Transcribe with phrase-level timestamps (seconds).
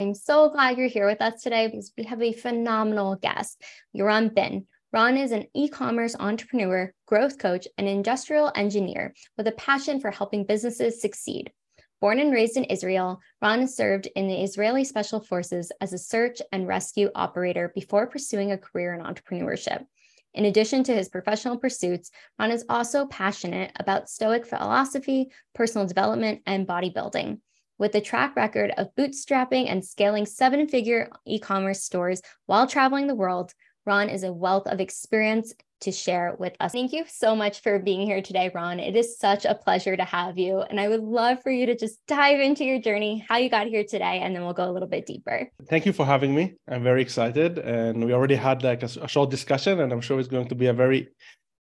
[0.00, 3.62] I'm so glad you're here with us today because we have a phenomenal guest,
[3.94, 4.64] Yaron Been.
[4.94, 10.10] Ron is an e commerce entrepreneur, growth coach, and industrial engineer with a passion for
[10.10, 11.52] helping businesses succeed.
[12.00, 16.40] Born and raised in Israel, Ron served in the Israeli Special Forces as a search
[16.50, 19.84] and rescue operator before pursuing a career in entrepreneurship.
[20.32, 26.40] In addition to his professional pursuits, Ron is also passionate about Stoic philosophy, personal development,
[26.46, 27.40] and bodybuilding.
[27.80, 33.06] With a track record of bootstrapping and scaling seven figure e commerce stores while traveling
[33.06, 33.54] the world,
[33.86, 36.72] Ron is a wealth of experience to share with us.
[36.72, 38.80] Thank you so much for being here today, Ron.
[38.80, 40.60] It is such a pleasure to have you.
[40.60, 43.66] And I would love for you to just dive into your journey, how you got
[43.66, 45.48] here today, and then we'll go a little bit deeper.
[45.70, 46.56] Thank you for having me.
[46.68, 47.58] I'm very excited.
[47.60, 50.54] And we already had like a, a short discussion, and I'm sure it's going to
[50.54, 51.08] be a very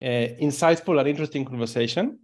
[0.02, 2.20] uh, insightful and interesting conversation.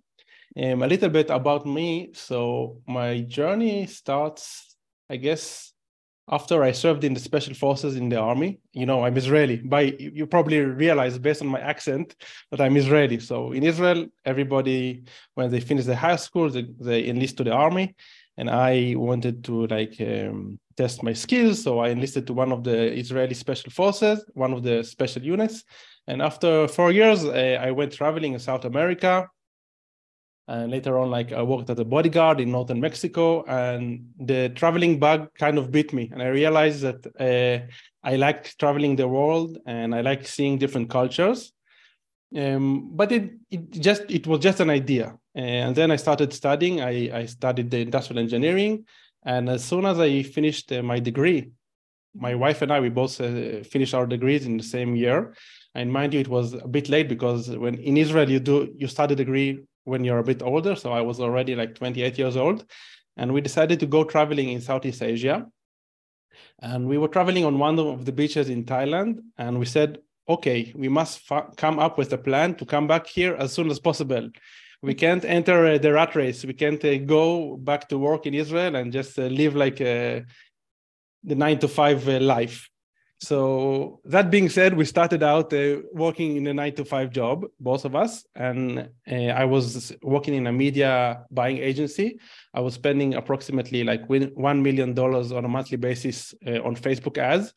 [0.57, 2.11] Um, a little bit about me.
[2.13, 4.75] So my journey starts,
[5.09, 5.73] I guess,
[6.31, 8.59] after I served in the special forces in the army.
[8.71, 9.57] You know, I'm Israeli.
[9.57, 12.15] By you probably realize based on my accent
[12.51, 13.19] that I'm Israeli.
[13.19, 15.03] So in Israel, everybody
[15.35, 17.95] when they finish the high school, they, they enlist to the army,
[18.37, 21.61] and I wanted to like um, test my skills.
[21.63, 25.63] So I enlisted to one of the Israeli special forces, one of the special units.
[26.07, 29.27] And after four years, uh, I went traveling in South America
[30.47, 34.99] and later on like i worked as a bodyguard in northern mexico and the traveling
[34.99, 36.09] bug kind of bit me.
[36.11, 37.65] And i realized that uh,
[38.03, 41.51] i like traveling the world and i like seeing different cultures.
[42.35, 45.17] Um, but it, it just it was just an idea.
[45.35, 46.81] And then i started studying.
[46.81, 48.85] I, I studied the industrial engineering.
[49.25, 51.51] And as soon as i finished uh, my degree
[52.17, 55.33] my wife and i we both uh, finished our degrees in the same year.
[55.73, 58.87] And mind you it was a bit late because when in israel you do you
[58.87, 60.75] start a degree when you're a bit older.
[60.75, 62.65] So I was already like 28 years old.
[63.17, 65.47] And we decided to go traveling in Southeast Asia.
[66.59, 69.19] And we were traveling on one of the beaches in Thailand.
[69.37, 73.07] And we said, okay, we must fa- come up with a plan to come back
[73.07, 74.29] here as soon as possible.
[74.81, 76.43] We can't enter uh, the rat race.
[76.43, 80.21] We can't uh, go back to work in Israel and just uh, live like uh,
[81.23, 82.69] the nine to five uh, life.
[83.25, 87.45] So that being said, we started out uh, working in a nine to five job,
[87.59, 92.19] both of us, and uh, I was working in a media buying agency.
[92.53, 97.17] I was spending approximately like one million dollars on a monthly basis uh, on Facebook
[97.17, 97.51] ads,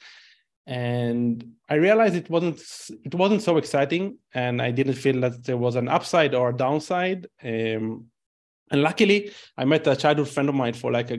[0.66, 2.60] and I realized it wasn't
[3.04, 6.56] it wasn't so exciting, and I didn't feel that there was an upside or a
[6.56, 7.26] downside.
[7.44, 8.06] Um,
[8.70, 11.18] and luckily, I met a childhood friend of mine for like a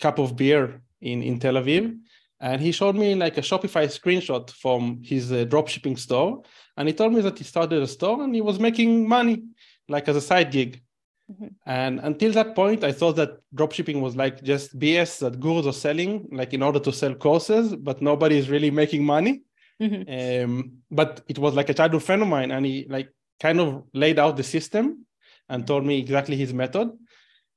[0.00, 1.96] cup of beer in in Tel Aviv
[2.40, 6.42] and he showed me like a Shopify screenshot from his uh, dropshipping store,
[6.76, 9.44] and he told me that he started a store and he was making money,
[9.88, 10.82] like as a side gig.
[11.30, 11.46] Mm-hmm.
[11.64, 15.72] And until that point, I thought that dropshipping was like just BS that gurus are
[15.72, 19.42] selling, like in order to sell courses, but nobody is really making money.
[19.82, 20.44] Mm-hmm.
[20.44, 23.08] Um, but it was like a childhood friend of mine, and he like
[23.40, 25.06] kind of laid out the system
[25.48, 26.90] and told me exactly his method.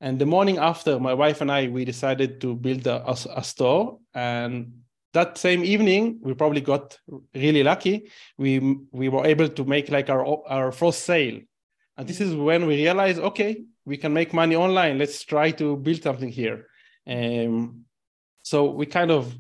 [0.02, 3.04] And the morning after, my wife and I, we decided to build a,
[3.36, 4.00] a, store.
[4.14, 4.84] And
[5.14, 6.98] that same evening, we probably got
[7.34, 8.10] really lucky.
[8.38, 11.40] We we were able to make like our our first sale,
[11.98, 15.00] and this is when we realized, okay, we can make money online.
[15.00, 16.68] Let's try to build something here.
[17.08, 17.86] Um,
[18.44, 19.36] so we kind of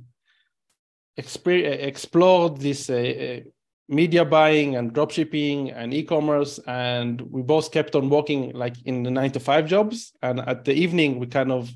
[1.17, 3.41] exper- explored this uh,
[3.89, 9.09] media buying and dropshipping and e-commerce and we both kept on working like in the
[9.09, 10.13] nine to five jobs.
[10.21, 11.71] And at the evening we kind of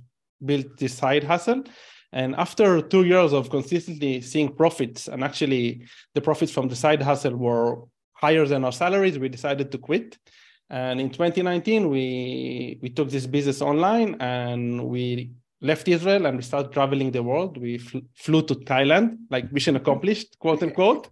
[0.46, 1.63] built this side hustle.
[2.12, 7.02] And after two years of consistently seeing profits and actually the profits from the side
[7.02, 7.82] hustle were
[8.14, 10.20] higher than our salaries we decided to quit.
[10.70, 16.43] And in 2019 we we took this business online and we left israel and we
[16.43, 17.58] started traveling the world.
[17.58, 21.09] We fl- flew to thailand like mission accomplished quote unquote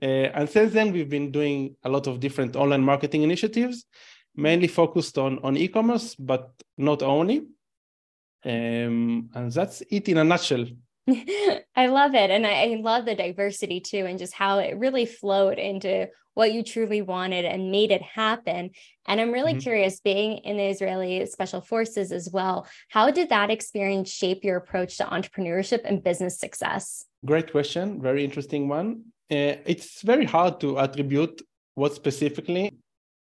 [0.00, 3.84] and since then, we've been doing a lot of different online marketing initiatives,
[4.34, 7.46] mainly focused on, on e-commerce, but not only.
[8.44, 10.66] Um, and that's it in a nutshell.
[11.76, 12.30] I love it.
[12.30, 16.52] And I, I, love the diversity too, and just how it really flowed into what
[16.52, 18.70] you truly wanted and made it happen.
[19.06, 19.60] And I'm really mm-hmm.
[19.60, 24.56] curious, being in the Israeli Special Forces as well, how did that experience shape your
[24.56, 27.06] approach to entrepreneurship and business success?
[27.26, 28.00] great question.
[28.00, 29.02] Very interesting one.
[29.30, 31.42] Uh, it's very hard to attribute
[31.74, 32.76] what specifically,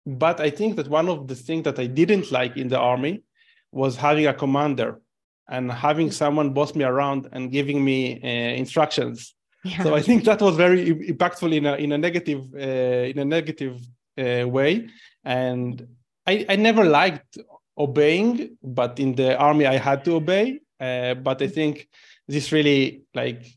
[0.06, 3.24] but I think that one of the things that I didn't like in the army
[3.72, 5.02] was having a commander
[5.50, 9.36] and having someone boss me around and giving me uh, instructions.
[9.64, 9.84] Yeah.
[9.84, 13.26] So I think that was very impactful in a in a negative uh, in a
[13.26, 13.82] negative
[14.18, 14.88] uh, way,
[15.26, 15.88] and
[16.26, 17.38] I, I never liked
[17.78, 20.60] obeying, but in the army I had to obey.
[20.80, 21.88] Uh, but I think
[22.28, 23.57] this really like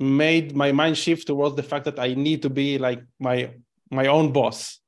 [0.00, 3.50] made my mind shift towards the fact that I need to be like my
[3.90, 4.80] my own boss.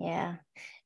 [0.00, 0.36] Yeah.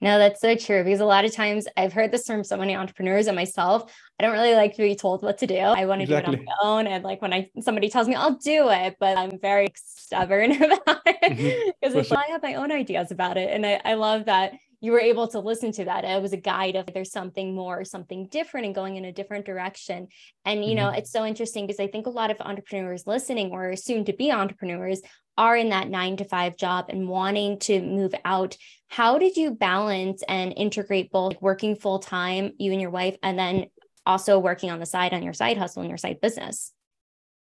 [0.03, 2.75] No, that's so true because a lot of times I've heard this from so many
[2.75, 3.93] entrepreneurs and myself.
[4.19, 5.59] I don't really like to be told what to do.
[5.59, 6.37] I want to exactly.
[6.37, 6.87] do it on my own.
[6.87, 11.03] And like when I somebody tells me I'll do it, but I'm very stubborn about
[11.07, 12.17] it because mm-hmm.
[12.17, 13.51] I have my own ideas about it.
[13.51, 16.05] And I, I love that you were able to listen to that.
[16.05, 19.45] It was a guide of there's something more, something different and going in a different
[19.45, 20.09] direction.
[20.45, 20.77] And, you mm-hmm.
[20.77, 24.13] know, it's so interesting because I think a lot of entrepreneurs listening or soon to
[24.13, 25.03] be entrepreneurs
[25.37, 28.57] are in that nine to five job and wanting to move out.
[28.89, 33.39] How did you balance and integrate both working full time, you and your wife, and
[33.39, 33.67] then
[34.07, 36.73] also working on the side on your side hustle and your side business?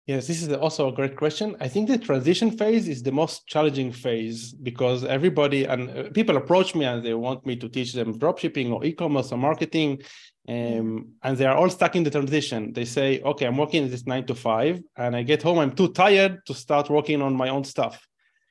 [0.07, 1.55] Yes, this is also a great question.
[1.59, 6.37] I think the transition phase is the most challenging phase because everybody and uh, people
[6.37, 10.01] approach me and they want me to teach them dropshipping or e-commerce or marketing,
[10.49, 12.73] um, and they are all stuck in the transition.
[12.73, 15.89] They say, "Okay, I'm working this nine to five, and I get home, I'm too
[15.89, 18.03] tired to start working on my own stuff."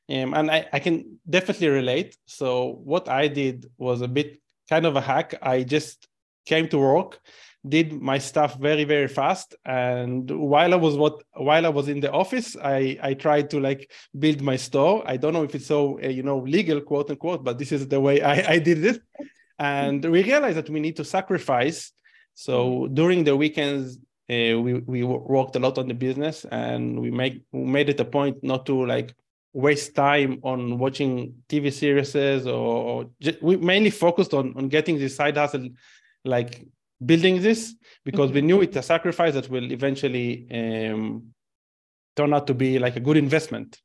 [0.08, 2.16] Um, and I, I can definitely relate.
[2.26, 5.34] So what I did was a bit kind of a hack.
[5.42, 6.06] I just
[6.46, 7.18] came to work
[7.68, 9.54] did my stuff very very fast.
[9.64, 13.60] And while i was what while i was in the office i i tried to
[13.60, 15.02] like build my store.
[15.06, 17.86] I don't know if it's so uh, you know legal quote unquote but this is
[17.88, 19.02] the way i i did it.
[19.58, 21.92] And we realized that we need to sacrifice.
[22.34, 23.98] So during the weekends
[24.30, 28.00] uh, we we worked a lot on the business and we make we made it
[28.00, 29.14] a point not to like
[29.52, 32.14] waste time on watching tv series
[32.46, 35.68] or, or just, we mainly focused on on getting this side hustle
[36.24, 36.64] like
[37.04, 37.74] building this
[38.04, 38.34] because mm-hmm.
[38.34, 41.22] we knew it's a sacrifice that will eventually um,
[42.16, 43.80] turn out to be like a good investment.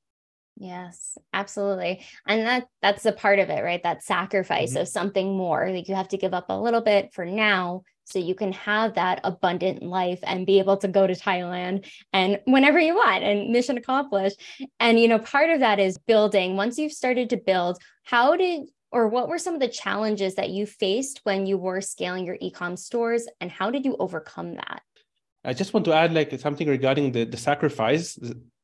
[0.57, 2.01] Yes absolutely.
[2.25, 3.83] And that that's a part of it right?
[3.83, 4.81] That sacrifice mm-hmm.
[4.81, 8.19] of something more like you have to give up a little bit for now so
[8.19, 12.79] you can have that abundant life and be able to go to Thailand and whenever
[12.79, 14.39] you want and mission accomplished.
[14.79, 16.55] And you know part of that is building.
[16.55, 20.51] Once you've started to build how did or what were some of the challenges that
[20.51, 24.81] you faced when you were scaling your ecom stores and how did you overcome that?
[25.43, 28.17] I just want to add like something regarding the, the sacrifice.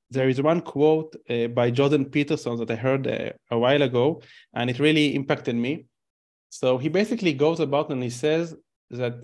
[0.09, 4.21] There is one quote uh, by jordan peterson that i heard uh, a while ago
[4.53, 5.85] and it really impacted me.
[6.49, 8.55] So he basically goes about and he says
[8.89, 9.15] that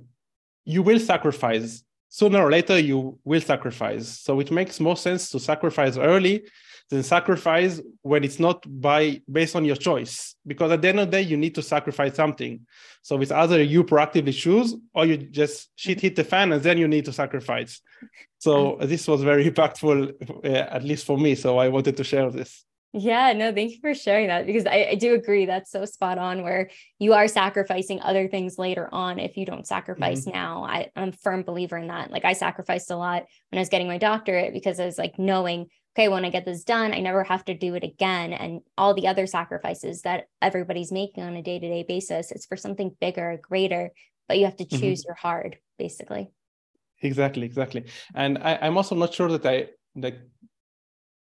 [0.66, 1.84] you will sacrifice.
[2.10, 4.06] Sooner or later you will sacrifice.
[4.26, 6.44] So it makes more sense to sacrifice early
[6.90, 11.08] than sacrifice when it's not by based on your choice because at the end of
[11.08, 12.60] the day you need to sacrifice something
[13.02, 16.78] so it's either you proactively choose or you just shit hit the fan and then
[16.78, 17.82] you need to sacrifice
[18.38, 22.32] so this was very impactful uh, at least for me so i wanted to share
[22.32, 25.84] this yeah, no, thank you for sharing that because I, I, do agree that's so
[25.84, 26.70] spot on where
[27.00, 30.32] you are sacrificing other things later on if you don't sacrifice mm-hmm.
[30.32, 30.64] now.
[30.64, 32.12] I, I'm a firm believer in that.
[32.12, 35.20] Like I sacrificed a lot when I was getting my doctorate because I was like
[35.20, 38.32] knowing okay, when I get this done, I never have to do it again.
[38.32, 42.46] And all the other sacrifices that everybody's making on a day to day basis, it's
[42.46, 43.92] for something bigger, greater,
[44.28, 44.80] but you have to mm-hmm.
[44.80, 45.10] choose mm-hmm.
[45.10, 46.30] your hard, basically.
[47.02, 47.86] Exactly, exactly.
[48.14, 50.20] And I, I'm also not sure that I like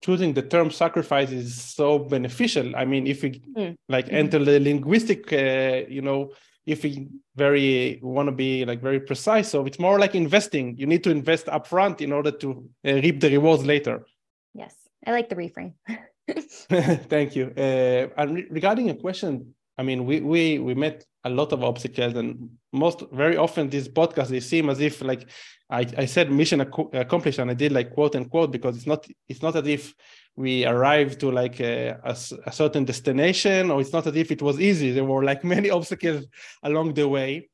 [0.04, 2.76] choosing the term sacrifice is so beneficial.
[2.76, 3.76] I mean, if we mm.
[3.88, 4.16] like mm-hmm.
[4.16, 6.32] enter the linguistic, uh, you know,
[6.66, 10.76] if we very want to be like very precise, so it's more like investing.
[10.78, 14.06] You need to invest upfront in order to uh, reap the rewards later.
[14.56, 14.74] Yes,
[15.06, 15.74] I like the reframe.
[17.10, 17.52] Thank you.
[17.56, 21.62] Uh, and re- regarding a question, I mean, we we we met a lot of
[21.62, 25.30] obstacles, and most very often these podcasts they seem as if like
[25.70, 29.06] I, I said mission ac- accomplished, and I did like quote unquote because it's not
[29.28, 29.94] it's not as if
[30.38, 34.42] we arrived to like a, a, a certain destination, or it's not as if it
[34.42, 34.92] was easy.
[34.92, 36.26] There were like many obstacles
[36.64, 37.50] along the way.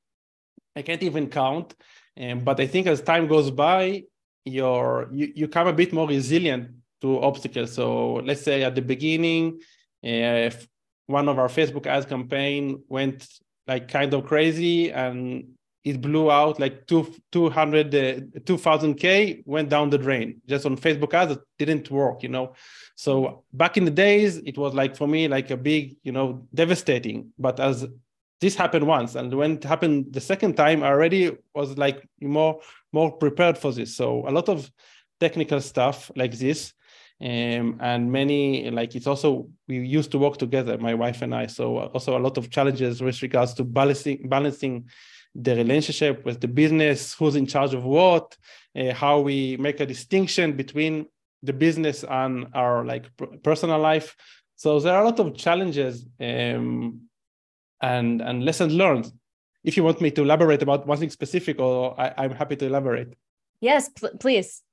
[0.76, 1.74] I can't even count.
[2.22, 4.04] Um, but I think as time goes by,
[4.46, 6.70] your you, you become a bit more resilient
[7.02, 7.74] to obstacles.
[7.74, 9.60] So let's say at the beginning,
[10.04, 10.50] uh,
[11.08, 13.28] one of our Facebook ads campaign went
[13.68, 15.46] like kind of crazy and
[15.84, 18.00] it blew out like two, 200, uh,
[18.42, 21.34] 2000K went down the drain just on Facebook ads.
[21.34, 22.54] It didn't work, you know?
[22.96, 26.48] So back in the days, it was like for me, like a big, you know,
[26.54, 27.34] devastating.
[27.40, 27.88] But as
[28.42, 32.60] this happened once and when it happened the second time, I already was like more,
[32.92, 33.96] more prepared for this.
[33.96, 34.70] So a lot of
[35.20, 36.74] technical stuff like this
[37.22, 41.46] um, and many like it's also we used to work together my wife and i.
[41.46, 44.90] So also a lot of challenges with regards to balancing balancing
[45.36, 48.36] the relationship with the business who's in charge of what
[48.76, 51.06] uh, how we make a distinction between
[51.44, 53.06] the business and our like
[53.44, 54.16] personal life.
[54.56, 57.02] So there are a lot of challenges um,
[57.82, 59.12] and and lessons learned.
[59.64, 62.66] If you want me to elaborate about one thing specific or I, am happy to
[62.66, 63.14] elaborate.
[63.60, 64.64] Yes pl- please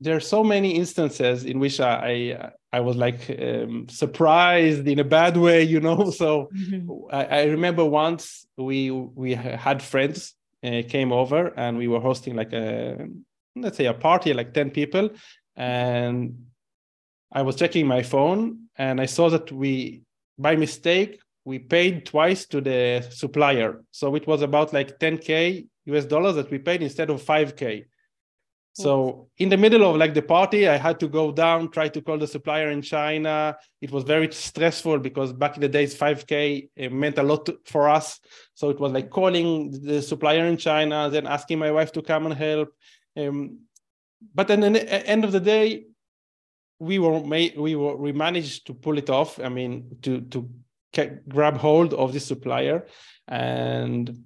[0.00, 4.98] there are so many instances in which I I, I was like um, surprised in
[4.98, 6.10] a bad way, you know.
[6.22, 7.14] So mm-hmm.
[7.14, 10.34] I, I, remember once we we had friends
[10.64, 13.06] uh, came over and we were hosting like a
[13.54, 15.10] let's say a party like ten people,
[15.56, 16.46] and
[17.32, 20.02] I was checking my phone and I saw that we
[20.38, 26.04] by mistake we paid twice to the supplier, so it was about like 10k US
[26.04, 27.86] dollars that we paid instead of 5k
[28.76, 32.02] so in the middle of like the party, I had to go down, try to
[32.02, 33.56] call the supplier in China.
[33.80, 37.88] It was very stressful because back in the days, 5K meant a lot to, for
[37.88, 38.20] us.
[38.52, 42.26] So it was like calling the supplier in China, then asking my wife to come
[42.26, 42.68] and help.
[43.16, 43.60] Um,
[44.34, 45.86] but then at the end of the day,
[46.78, 49.40] we were made, we were we managed to pull it off.
[49.40, 50.50] I mean, to to
[51.26, 52.86] grab hold of this supplier,
[53.26, 54.24] and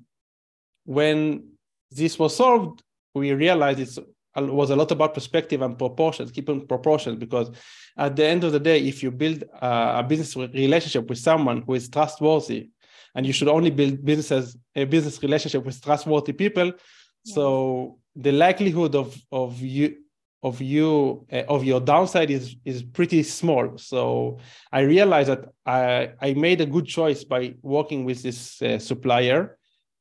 [0.87, 1.51] when
[1.93, 2.83] this was solved,
[3.15, 3.99] we realized it's
[4.37, 7.51] was a lot about perspective and proportions, keeping proportions, because
[7.97, 11.75] at the end of the day, if you build a, business relationship with someone who
[11.75, 12.71] is trustworthy,
[13.15, 17.35] and you should only build businesses a business relationship with trustworthy people, yeah.
[17.35, 19.97] so the likelihood of of you
[20.43, 24.39] of you uh, of your downside is is pretty small so
[24.73, 29.59] i realized that i i made a good choice by working with this uh, supplier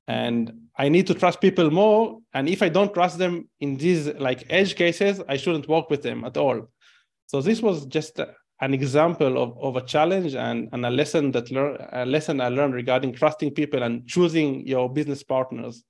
[0.07, 4.07] and i need to trust people more and if i don't trust them in these
[4.27, 6.59] like edge cases i shouldn't work with them at all.
[7.27, 8.19] So this was just
[8.61, 12.49] an example of, of a challenge and, and a lesson that learn a lesson i
[12.49, 15.83] learned regarding trusting people and choosing your business partners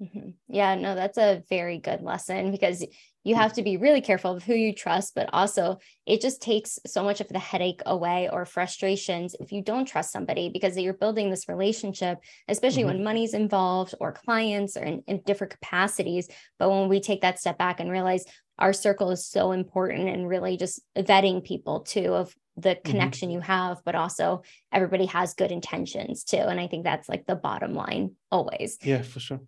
[0.00, 0.30] Mm-hmm.
[0.48, 2.84] Yeah, no, that's a very good lesson because
[3.24, 6.78] you have to be really careful of who you trust, but also it just takes
[6.86, 10.92] so much of the headache away or frustrations if you don't trust somebody because you're
[10.92, 12.92] building this relationship, especially mm-hmm.
[12.96, 16.28] when money's involved or clients or in, in different capacities.
[16.58, 18.26] But when we take that step back and realize
[18.58, 22.90] our circle is so important and really just vetting people too of the mm-hmm.
[22.90, 23.36] connection mm-hmm.
[23.36, 26.36] you have, but also everybody has good intentions too.
[26.36, 28.78] And I think that's like the bottom line always.
[28.82, 29.40] Yeah, for sure.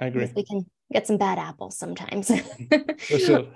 [0.00, 0.30] I agree.
[0.34, 2.28] We can get some bad apples sometimes.
[2.28, 3.46] For sure.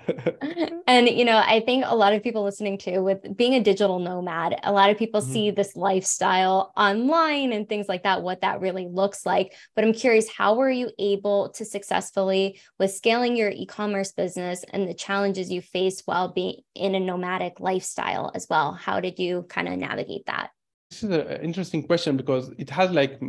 [0.87, 3.99] and you know, I think a lot of people listening to with being a digital
[3.99, 5.33] nomad, a lot of people mm-hmm.
[5.33, 9.53] see this lifestyle online and things like that, what that really looks like.
[9.75, 14.87] But I'm curious, how were you able to successfully with scaling your e-commerce business and
[14.87, 18.73] the challenges you faced while being in a nomadic lifestyle as well?
[18.73, 20.49] How did you kind of navigate that?
[20.91, 23.19] This is an interesting question because it has like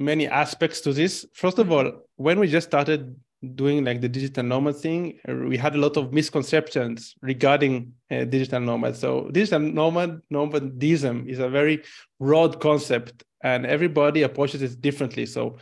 [0.00, 1.26] many aspects to this.
[1.34, 3.14] First of all, when we just started
[3.54, 8.60] doing like the digital nomad thing, we had a lot of misconceptions regarding uh, digital
[8.60, 8.96] nomad.
[8.96, 11.82] So digital nomad nomadism is a very
[12.18, 15.26] broad concept, and everybody approaches it differently.
[15.26, 15.56] So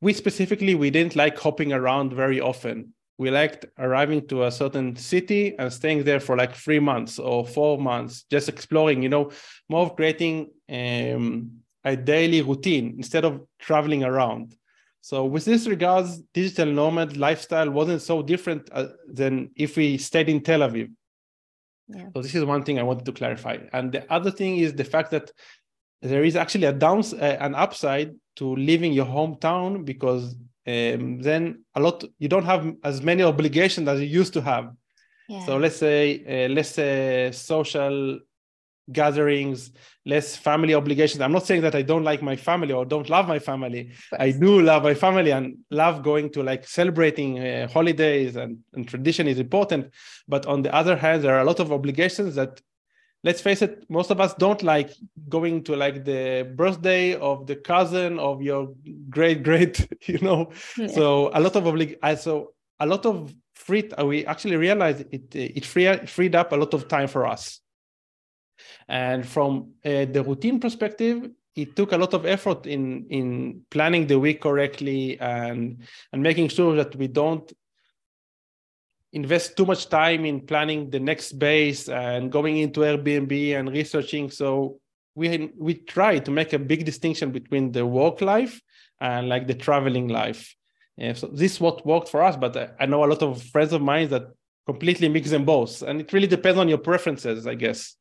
[0.00, 2.92] we specifically we didn't like hopping around very often.
[3.18, 7.46] We liked arriving to a certain city and staying there for like three months or
[7.46, 9.02] four months, just exploring.
[9.02, 9.30] You know,
[9.68, 10.50] more of creating.
[10.68, 14.54] Um, a daily routine instead of traveling around.
[15.00, 20.28] So, with this regards, digital nomad lifestyle wasn't so different uh, than if we stayed
[20.28, 20.90] in Tel Aviv.
[21.86, 22.08] Yeah.
[22.12, 23.58] So, this is one thing I wanted to clarify.
[23.72, 25.30] And the other thing is the fact that
[26.02, 30.34] there is actually a downs uh, an upside to leaving your hometown because
[30.66, 34.72] um, then a lot you don't have as many obligations as you used to have.
[35.28, 35.46] Yeah.
[35.46, 38.18] So let's say uh, less uh, social
[38.92, 39.72] gatherings,
[40.04, 41.20] less family obligations.
[41.20, 43.92] I'm not saying that I don't like my family or don't love my family.
[44.18, 48.88] I do love my family and love going to like celebrating uh, holidays and, and
[48.88, 49.92] tradition is important.
[50.28, 52.60] But on the other hand, there are a lot of obligations that
[53.24, 54.90] let's face it most of us don't like
[55.28, 58.72] going to like the birthday of the cousin of your
[59.10, 60.86] great great you know yeah.
[60.86, 65.34] so a lot of oblig I so a lot of free we actually realized it
[65.34, 67.60] it free, freed up a lot of time for us
[68.88, 74.06] and from uh, the routine perspective, it took a lot of effort in in planning
[74.06, 75.82] the week correctly and
[76.12, 77.52] and making sure that we don't
[79.12, 84.30] invest too much time in planning the next base and going into Airbnb and researching.
[84.30, 84.80] So
[85.14, 88.60] we we try to make a big distinction between the work life
[89.00, 90.54] and like the traveling life.
[90.96, 92.36] Yeah, so this is what worked for us.
[92.36, 94.28] But I know a lot of friends of mine that
[94.66, 97.94] completely mix them both and it really depends on your preferences i guess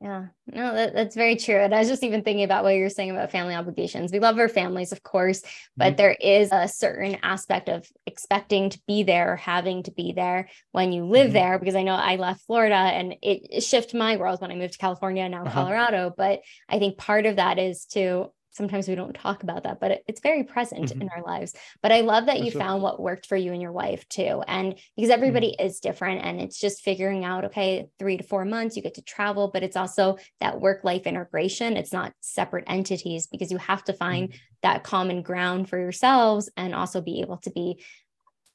[0.00, 1.56] yeah, no, that, that's very true.
[1.56, 4.12] And I was just even thinking about what you're saying about family obligations.
[4.12, 5.42] We love our families, of course,
[5.76, 5.96] but mm-hmm.
[5.96, 10.50] there is a certain aspect of expecting to be there or having to be there
[10.70, 11.34] when you live mm-hmm.
[11.34, 11.58] there.
[11.58, 14.74] Because I know I left Florida and it, it shifted my world when I moved
[14.74, 15.52] to California, now uh-huh.
[15.52, 16.14] Colorado.
[16.16, 20.02] But I think part of that is to sometimes we don't talk about that, but
[20.06, 21.00] it's very present mm-hmm.
[21.00, 21.54] in our lives.
[21.80, 24.42] But I love that you found what worked for you and your wife too.
[24.46, 25.66] And because everybody mm-hmm.
[25.66, 29.02] is different and it's just figuring out, okay, three to four months, you get to
[29.02, 31.78] travel, but it's also that work life integration.
[31.78, 34.38] It's not separate entities because you have to find mm-hmm.
[34.62, 37.82] that common ground for yourselves and also be able to be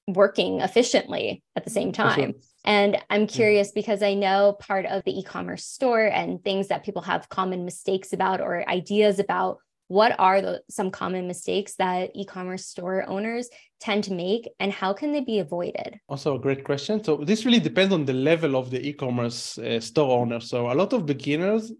[0.08, 2.34] working efficiently at the same time.
[2.66, 6.84] And I'm curious because I know part of the e commerce store and things that
[6.84, 12.12] people have common mistakes about or ideas about what are the, some common mistakes that
[12.16, 13.50] e-commerce store owners
[13.80, 16.00] tend to make and how can they be avoided?
[16.08, 17.04] Also a great question.
[17.04, 20.40] So this really depends on the level of the e-commerce uh, store owner.
[20.40, 21.72] So a lot of beginners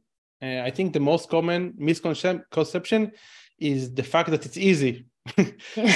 [0.44, 3.12] uh, i think the most common misconception
[3.60, 5.06] is the fact that it's easy.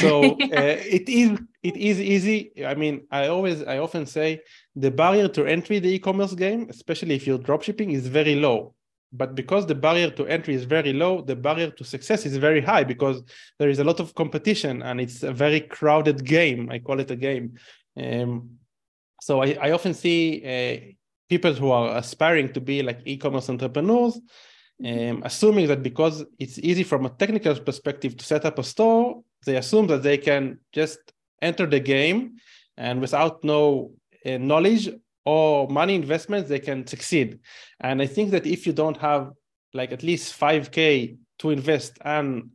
[0.02, 2.40] So uh, it is it is easy.
[2.66, 4.42] I mean i always i often say
[4.76, 8.74] the barrier to entry the e-commerce game especially if you're dropshipping is very low
[9.14, 12.62] but because the barrier to entry is very low the barrier to success is very
[12.62, 13.24] high because
[13.60, 16.70] there is a lot of competition and it's a very crowded game.
[16.70, 17.54] I call it a game.
[17.96, 18.58] Um,
[19.22, 20.94] so I, I, often see uh,
[21.30, 24.20] people who are aspiring to be like e-commerce entrepreneurs
[24.86, 29.24] um, assuming that because it's easy from a technical perspective to set up a store
[29.46, 31.00] they assume that they can just
[31.42, 32.36] enter the game
[32.78, 33.92] and without no
[34.26, 34.90] uh, knowledge
[35.28, 37.40] or money investments, they can succeed.
[37.82, 39.34] And I think that if you don't have
[39.74, 42.52] like at least 5K to invest and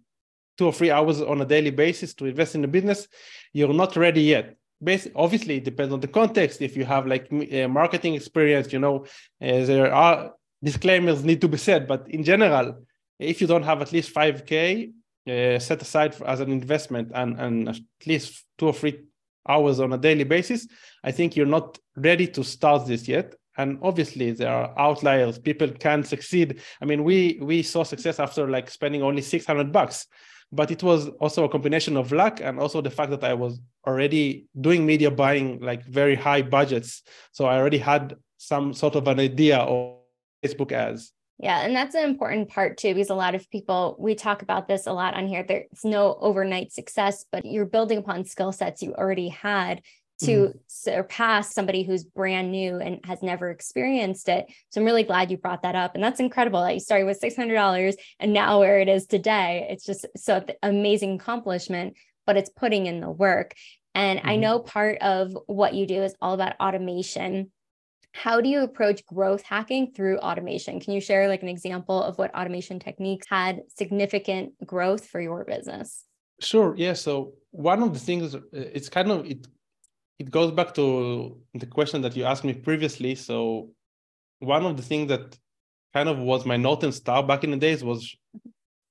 [0.57, 3.09] two or three hours on a daily basis to invest in the business,
[3.53, 4.57] you're not ready yet.
[4.83, 6.63] Basically, obviously, it depends on the context.
[6.63, 9.05] If you have like uh, marketing experience, you know,
[9.47, 10.33] uh, there are
[10.65, 11.87] disclaimers need to be said.
[11.87, 12.87] But in general,
[13.19, 14.93] if you don't have at least 5K
[15.29, 18.99] uh, set aside for, as an investment and, and at least two or three
[19.49, 20.67] hours on a daily basis,
[21.05, 23.35] I think you're not ready to start this yet.
[23.59, 25.39] And obviously, there are outliers.
[25.39, 26.61] People can succeed.
[26.81, 30.07] I mean, we we saw success after like spending only six hundred bucks,
[30.51, 33.61] but it was also a combination of luck and also the fact that I was
[33.87, 37.03] already doing media buying like very high budgets,
[37.33, 39.99] so I already had some sort of an idea of
[40.43, 41.13] Facebook ads.
[41.39, 44.69] Yeah, and that's an important part too, because a lot of people, we talk about
[44.69, 45.43] this a lot on here.
[45.43, 49.83] There's no overnight success, but you're building upon skill sets you already had
[50.21, 50.59] to mm-hmm.
[50.69, 54.47] surpass somebody who's brand new and has never experienced it.
[54.71, 55.95] So I'm really glad you brought that up.
[55.95, 59.67] And that's incredible that you started with $600 and now where it is today.
[59.69, 63.55] It's just so amazing accomplishment, but it's putting in the work.
[63.95, 64.29] And mm-hmm.
[64.29, 67.51] I know part of what you do is all about automation
[68.13, 70.81] how do you approach growth hacking through automation?
[70.81, 75.45] Can you share like an example of what automation techniques had significant growth for your
[75.45, 76.05] business?
[76.41, 76.75] Sure.
[76.77, 76.93] Yeah.
[76.93, 79.47] So one of the things uh, it's kind of it
[80.19, 83.15] it goes back to the question that you asked me previously.
[83.15, 83.71] So
[84.41, 85.39] one of the things that
[85.95, 88.15] kind of was my northern star back in the days was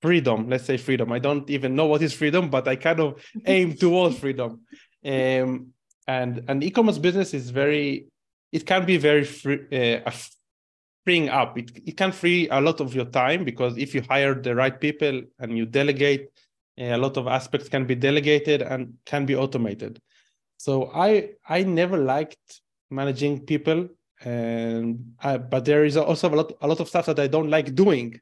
[0.02, 0.50] freedom.
[0.50, 1.12] Let's say freedom.
[1.12, 4.62] I don't even know what is freedom, but I kind of aim towards freedom.
[5.06, 5.74] Um,
[6.08, 8.08] and an e-commerce business is very
[8.52, 10.12] it can be very free, uh,
[11.06, 11.58] freeing up.
[11.58, 14.80] It, it can free a lot of your time because if you hire the right
[14.80, 16.30] people and you delegate,
[16.80, 20.02] uh, a lot of aspects can be delegated and can be automated.
[20.58, 23.90] So I I never liked managing people,
[24.24, 27.50] and I, but there is also a lot a lot of stuff that I don't
[27.50, 28.20] like doing.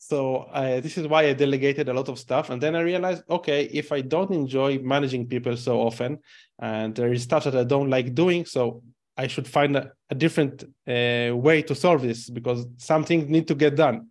[0.00, 3.24] So uh, this is why I delegated a lot of stuff, and then I realized,
[3.28, 6.18] okay, if I don't enjoy managing people so often,
[6.60, 8.82] and there is stuff that I don't like doing, so
[9.18, 13.54] I should find a, a different uh, way to solve this because something need to
[13.54, 14.08] get done.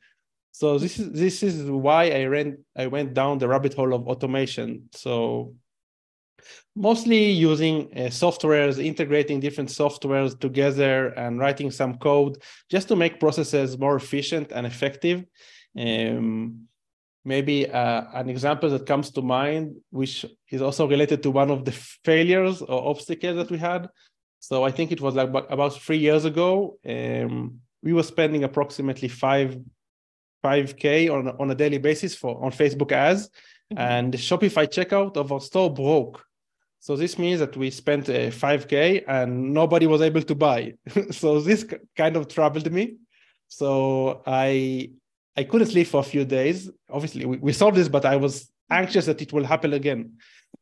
[0.52, 4.08] So this is this is why I ran I went down the rabbit hole of
[4.08, 4.90] automation.
[4.92, 5.54] So
[6.76, 12.38] mostly using uh, softwares, integrating different softwares together, and writing some code
[12.70, 15.26] just to make processes more efficient and effective.
[15.78, 16.68] Um,
[17.24, 21.66] maybe uh, an example that comes to mind, which is also related to one of
[21.66, 23.90] the failures or obstacles that we had,
[24.40, 26.78] so I think it was like about three years ago.
[26.88, 29.58] Um, we were spending approximately five
[30.42, 33.78] five k on on a daily basis for on Facebook ads, mm-hmm.
[33.78, 36.24] and the Shopify checkout of our store broke.
[36.80, 40.74] So this means that we spent uh, five k and nobody was able to buy.
[41.12, 42.96] so this kind of troubled me.
[43.48, 44.92] So I
[45.36, 46.70] I couldn't sleep for a few days.
[46.90, 50.14] Obviously, we, we solved this, but I was anxious that it will happen again.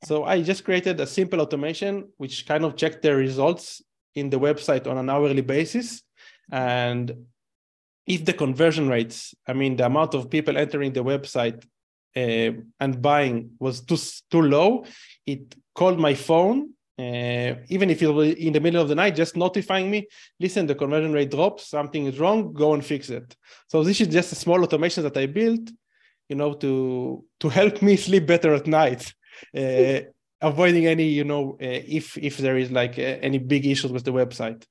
[0.04, 3.82] So I just created a simple automation which kind of checked the results
[4.14, 6.04] in the website on an hourly basis.
[6.52, 7.26] And
[8.06, 11.64] if the conversion rates, I mean, the amount of people entering the website
[12.16, 13.98] uh, and buying was too,
[14.30, 14.86] too low,
[15.26, 19.16] it called my phone uh, even if it was in the middle of the night,
[19.16, 20.08] just notifying me,
[20.40, 23.36] listen, the conversion rate drops, something is wrong, go and fix it.
[23.68, 25.70] So this is just a small automation that I built,
[26.30, 29.14] you know, to to help me sleep better at night,
[30.42, 34.04] avoiding any, you know, uh, if if there is like uh, any big issues with
[34.04, 34.64] the website.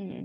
[0.00, 0.24] Mm-hmm.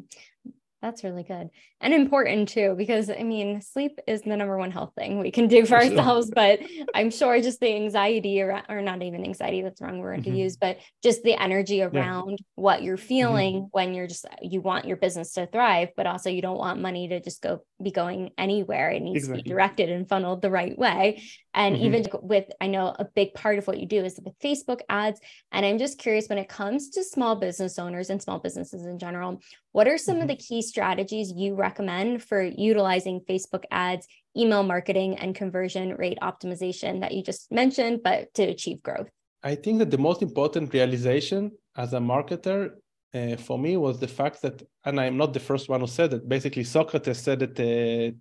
[0.88, 4.94] That's really good and important too, because I mean, sleep is the number one health
[4.96, 6.32] thing we can do for ourselves.
[6.34, 6.62] But
[6.96, 10.32] I'm sure just the anxiety around, or not even anxiety, that's the wrong word mm-hmm.
[10.32, 12.46] to use, but just the energy around yeah.
[12.56, 13.06] what you're mm-hmm.
[13.06, 13.68] feeling mm-hmm.
[13.72, 17.10] when you're just, you want your business to thrive, but also you don't want money
[17.10, 18.90] to just go be going anywhere.
[18.90, 19.42] It needs exactly.
[19.42, 21.22] to be directed and funneled the right way.
[21.54, 21.86] And mm-hmm.
[21.86, 25.20] even with, I know a big part of what you do is with Facebook ads.
[25.52, 28.98] And I'm just curious when it comes to small business owners and small businesses in
[28.98, 30.24] general, what are some mm-hmm.
[30.24, 36.18] of the key strategies you recommend for utilizing Facebook ads, email marketing, and conversion rate
[36.22, 39.10] optimization that you just mentioned, but to achieve growth?
[39.44, 42.72] I think that the most important realization as a marketer
[43.14, 46.14] uh, for me was the fact that, and I'm not the first one who said
[46.14, 47.60] it, basically, Socrates said it.
[47.60, 48.16] Uh,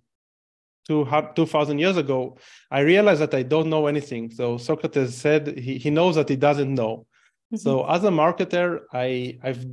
[0.87, 2.37] 2000 years ago,
[2.71, 4.31] I realized that I don't know anything.
[4.31, 7.05] So Socrates said he, he knows that he doesn't know.
[7.53, 7.57] Mm-hmm.
[7.57, 9.65] So as a marketer, I, I've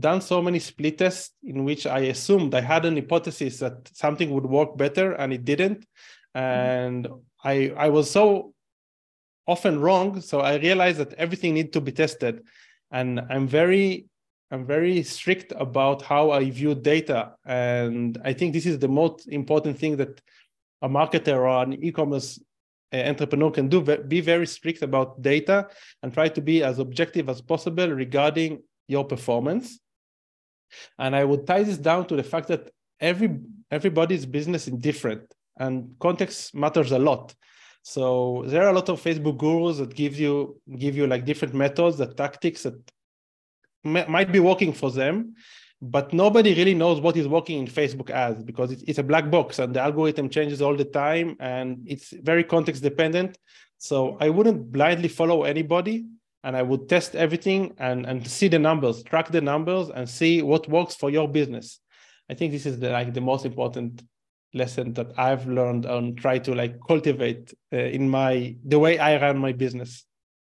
[0.00, 4.30] done so many split tests in which I assumed I had an hypothesis that something
[4.30, 5.86] would work better and it didn't.
[6.34, 7.48] And mm-hmm.
[7.48, 8.54] I, I was so
[9.46, 10.20] often wrong.
[10.20, 12.42] So I realized that everything needs to be tested.
[12.90, 14.06] And I'm very
[14.50, 17.34] I'm very strict about how I view data.
[17.44, 20.22] And I think this is the most important thing that
[20.80, 22.40] a marketer or an e-commerce
[22.92, 25.68] uh, entrepreneur can do be very strict about data
[26.02, 29.78] and try to be as objective as possible regarding your performance
[30.98, 33.38] and i would tie this down to the fact that every
[33.70, 35.22] everybody's business is different
[35.58, 37.34] and context matters a lot
[37.82, 41.54] so there are a lot of facebook gurus that give you give you like different
[41.54, 42.78] methods the tactics that
[43.84, 45.34] might be working for them
[45.80, 49.30] but nobody really knows what is working in Facebook ads because it's, it's a black
[49.30, 53.38] box and the algorithm changes all the time and it's very context dependent.
[53.78, 56.06] So I wouldn't blindly follow anybody
[56.44, 60.42] and I would test everything and, and see the numbers, track the numbers and see
[60.42, 61.80] what works for your business.
[62.30, 64.02] I think this is the, like the most important
[64.54, 69.20] lesson that I've learned and try to like cultivate uh, in my the way I
[69.20, 70.04] run my business.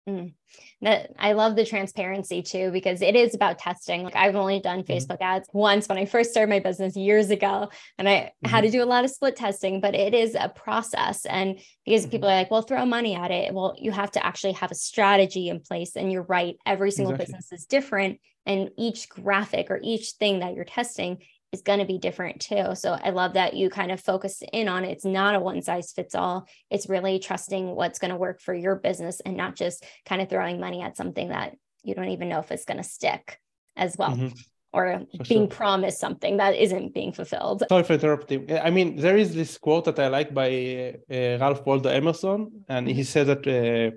[0.08, 0.34] Mm.
[0.82, 4.04] That I love the transparency too, because it is about testing.
[4.04, 4.92] Like I've only done mm-hmm.
[4.92, 8.50] Facebook ads once when I first started my business years ago, and I mm-hmm.
[8.50, 8.78] had to mm-hmm.
[8.78, 11.26] do a lot of split testing, but it is a process.
[11.26, 12.12] And because mm-hmm.
[12.12, 13.54] people are like, well, throw money at it.
[13.54, 15.96] Well, you have to actually have a strategy in place.
[15.96, 17.34] And you're right, every single exactly.
[17.34, 18.20] business is different.
[18.46, 21.20] And each graphic or each thing that you're testing
[21.54, 22.76] is going to be different too.
[22.76, 24.92] So I love that you kind of focus in on it.
[24.92, 26.48] It's not a one size fits all.
[26.70, 30.30] It's really trusting what's going to work for your business and not just kind of
[30.30, 33.40] throwing money at something that you don't even know if it's going to stick
[33.78, 34.12] as well.
[34.12, 34.36] Mm-hmm.
[34.76, 35.56] Or for being sure.
[35.56, 37.62] promised something that isn't being fulfilled.
[37.70, 38.52] Sorry for interrupting.
[38.58, 42.88] I mean, there is this quote that I like by uh, Ralph Waldo Emerson, and
[42.88, 43.04] he mm-hmm.
[43.04, 43.96] said that uh,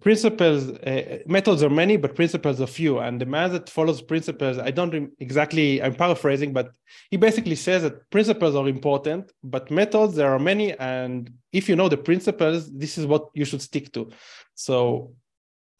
[0.00, 3.00] principles uh, methods are many but principles are few.
[3.00, 6.70] And the man that follows principles i don't re- exactly i'm paraphrasing but
[7.10, 10.78] he basically says that principles are important but methods there are many.
[10.78, 14.10] And if you know the principles this is what you should stick to.
[14.54, 15.12] So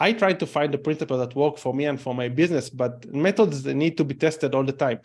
[0.00, 3.06] i try to find the principles that work for me and for my business but
[3.14, 5.00] methods need to be tested all the time.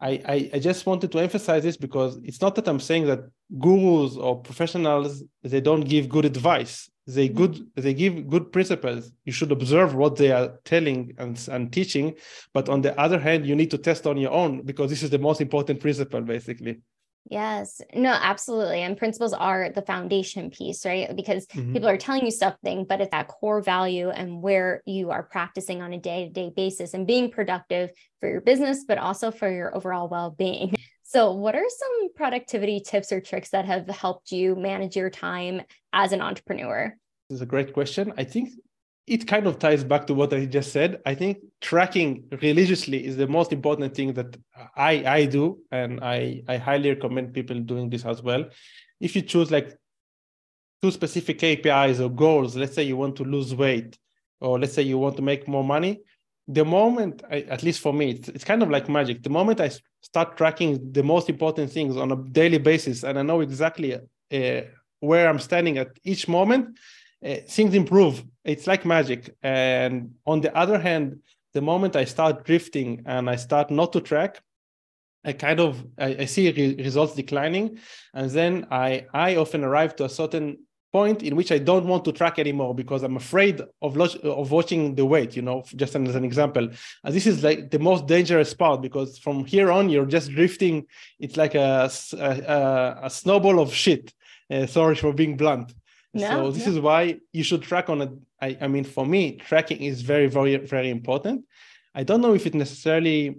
[0.00, 3.24] I, I, I just wanted to emphasize this because it's not that I'm saying that
[3.58, 7.36] gurus or professionals they don't give good advice they mm-hmm.
[7.36, 9.12] good they give good principles.
[9.24, 12.14] You should observe what they are telling and, and teaching.
[12.54, 15.10] But on the other hand you need to test on your own because this is
[15.10, 16.80] the most important principle basically.
[17.30, 17.80] Yes.
[17.94, 18.82] No absolutely.
[18.82, 21.14] And principles are the foundation piece right?
[21.14, 21.72] Because mm-hmm.
[21.72, 25.82] people are telling you something but it's that core value and where you are practicing
[25.82, 30.08] on a day-to-day basis and being productive for your business but also for your overall
[30.08, 30.74] well-being.
[31.04, 35.60] So, what are some productivity tips or tricks that have helped you manage your time
[35.92, 36.94] as an entrepreneur?
[37.28, 38.12] This is a great question.
[38.16, 38.50] I think
[39.06, 41.00] it kind of ties back to what I just said.
[41.04, 44.36] I think tracking religiously is the most important thing that
[44.76, 48.44] I I do, and I I highly recommend people doing this as well.
[49.00, 49.76] If you choose like
[50.80, 53.98] two specific KPIs or goals, let's say you want to lose weight,
[54.40, 56.02] or let's say you want to make more money,
[56.48, 59.60] the moment I, at least for me it's, it's kind of like magic the moment
[59.60, 63.94] i start tracking the most important things on a daily basis and i know exactly
[63.94, 64.60] uh,
[65.02, 66.64] where i'm standing at each moment
[67.24, 69.94] uh, things improve it's like magic and
[70.26, 71.20] on the other hand
[71.52, 74.42] the moment I start drifting and I start not to track,
[75.24, 77.78] I kind of I, I see re- results declining,
[78.14, 80.58] and then I I often arrive to a certain
[80.92, 84.50] point in which I don't want to track anymore because I'm afraid of lo- of
[84.50, 85.36] watching the weight.
[85.36, 86.68] You know, just as an example,
[87.04, 90.86] and this is like the most dangerous part because from here on you're just drifting.
[91.20, 94.12] It's like a a, a snowball of shit.
[94.52, 95.72] Uh, sorry for being blunt.
[96.14, 98.10] No, so this is why you should track on it.
[98.40, 101.46] I, I mean, for me, tracking is very, very, very important.
[101.94, 103.36] I don't know if it necessarily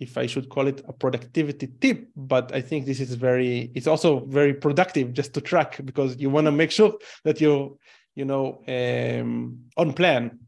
[0.00, 3.86] if I should call it a productivity tip, but I think this is very, it's
[3.86, 7.76] also very productive just to track because you want to make sure that you're,
[8.14, 10.38] you know, um, on plan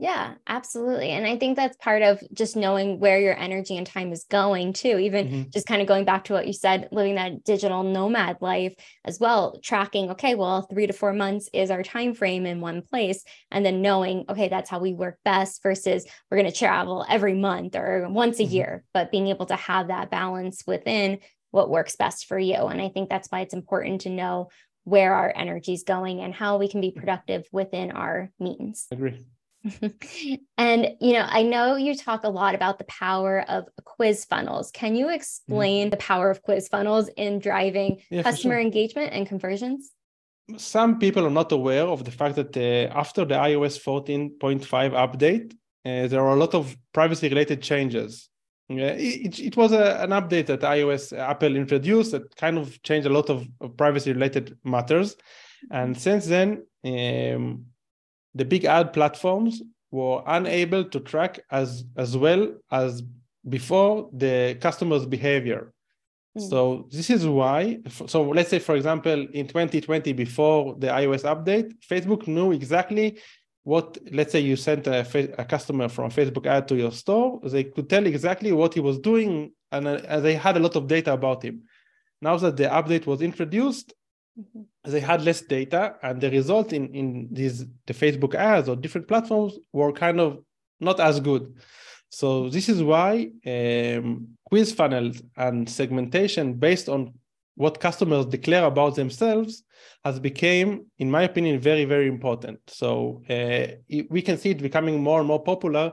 [0.00, 1.10] yeah, absolutely.
[1.10, 4.72] And I think that's part of just knowing where your energy and time is going
[4.72, 4.96] too.
[4.96, 5.50] Even mm-hmm.
[5.50, 8.72] just kind of going back to what you said, living that digital nomad life
[9.04, 12.80] as well, tracking, okay, well, 3 to 4 months is our time frame in one
[12.80, 17.04] place and then knowing, okay, that's how we work best versus we're going to travel
[17.06, 18.54] every month or once a mm-hmm.
[18.54, 21.18] year, but being able to have that balance within
[21.50, 22.54] what works best for you.
[22.54, 24.48] And I think that's why it's important to know
[24.84, 28.86] where our energy is going and how we can be productive within our means.
[28.90, 29.26] I Agree.
[30.56, 34.70] and you know i know you talk a lot about the power of quiz funnels
[34.70, 35.90] can you explain mm-hmm.
[35.90, 38.60] the power of quiz funnels in driving yeah, customer sure.
[38.60, 39.92] engagement and conversions
[40.56, 45.52] some people are not aware of the fact that uh, after the ios 14.5 update
[45.84, 48.28] uh, there are a lot of privacy related changes
[48.68, 53.06] yeah, it, it was a, an update that ios apple introduced that kind of changed
[53.06, 55.16] a lot of, of privacy related matters
[55.70, 56.00] and mm-hmm.
[56.00, 57.66] since then um,
[58.34, 63.02] the big ad platforms were unable to track as as well as
[63.48, 65.72] before the customer's behavior.
[66.36, 66.48] Mm.
[66.48, 67.80] So this is why.
[68.06, 73.18] So let's say, for example, in 2020, before the iOS update, Facebook knew exactly
[73.64, 73.98] what.
[74.12, 75.00] Let's say you sent a,
[75.38, 78.80] a customer from a Facebook ad to your store, they could tell exactly what he
[78.80, 81.62] was doing, and uh, they had a lot of data about him.
[82.22, 83.94] Now that the update was introduced,
[84.40, 84.90] Mm-hmm.
[84.90, 89.06] They had less data, and the result in in these the Facebook ads or different
[89.06, 90.38] platforms were kind of
[90.80, 91.54] not as good.
[92.08, 97.12] So this is why um, quiz funnels and segmentation based on
[97.54, 99.62] what customers declare about themselves
[100.04, 102.58] has become, in my opinion, very very important.
[102.68, 103.66] So uh,
[104.08, 105.92] we can see it becoming more and more popular.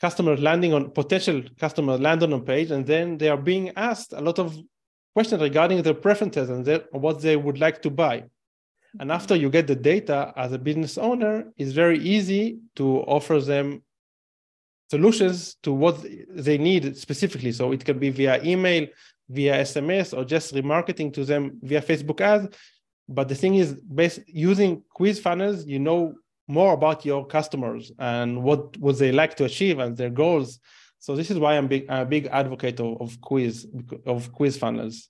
[0.00, 4.14] Customers landing on potential customers land on a page, and then they are being asked
[4.14, 4.56] a lot of
[5.14, 8.24] questions regarding their preferences and their, what they would like to buy.
[8.98, 9.10] And mm-hmm.
[9.10, 13.82] after you get the data as a business owner, it's very easy to offer them
[14.90, 17.52] solutions to what they need specifically.
[17.52, 18.86] So it can be via email,
[19.28, 22.48] via SMS, or just remarketing to them via Facebook ads.
[23.08, 26.14] But the thing is, based using quiz funnels, you know
[26.48, 30.58] more about your customers and what would they like to achieve and their goals
[31.00, 33.66] so this is why I'm big, a big advocate of, of quiz
[34.06, 35.08] of quiz funnels.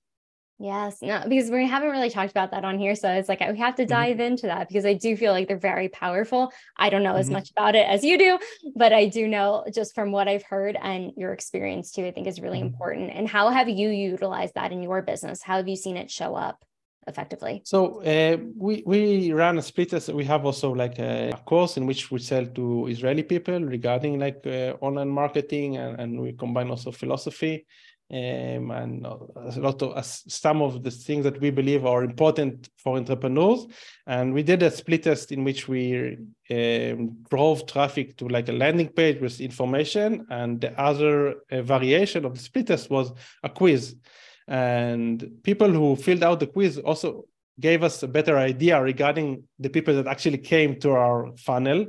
[0.62, 2.94] Yes, no, because we haven't really talked about that on here.
[2.94, 3.88] So it's like we have to mm-hmm.
[3.88, 4.32] dive mm-hmm.
[4.32, 6.52] into that because I do feel like they're very powerful.
[6.76, 7.20] I don't know mm-hmm.
[7.20, 8.38] as much about it as you do,
[8.76, 12.26] but I do know just from what I've heard and your experience too, I think
[12.26, 12.66] is really mm-hmm.
[12.66, 13.10] important.
[13.10, 15.42] And how have you utilized that in your business?
[15.42, 16.62] How have you seen it show up?
[17.06, 17.62] Effectively?
[17.64, 19.90] So uh, we we run a split.
[19.90, 20.08] Test.
[20.10, 24.46] We have also like a, course in which we sell to Israeli people regarding like
[24.46, 27.66] uh, online marketing, and, and we combine also philosophy.
[28.12, 32.68] Um, and a lot of uh, some of the things that we believe are important
[32.76, 33.68] for entrepreneurs.
[34.04, 36.18] And we did a split test in which we
[36.50, 42.24] um, drove traffic to like a landing page with information, and the other uh, variation
[42.24, 43.12] of the split test was
[43.44, 43.94] a quiz.
[44.50, 47.24] And people who filled out the quiz also
[47.60, 51.86] gave us a better idea regarding the people that actually came to our funnel.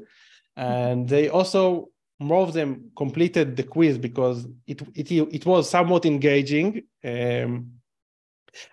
[0.55, 6.05] And they also, more of them completed the quiz because it, it, it was somewhat
[6.05, 6.83] engaging.
[7.03, 7.71] Um,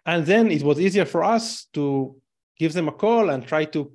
[0.05, 2.14] and then it was easier for us to
[2.59, 3.90] give them a call and try to